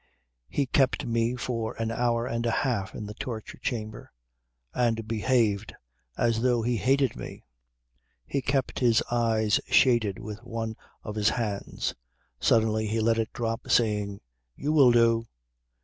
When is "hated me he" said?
6.77-8.41